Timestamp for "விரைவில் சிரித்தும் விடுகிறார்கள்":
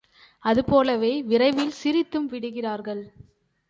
1.21-3.03